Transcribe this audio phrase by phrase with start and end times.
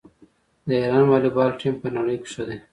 [0.67, 2.57] د ایران والیبال ټیم په نړۍ کې ښه دی.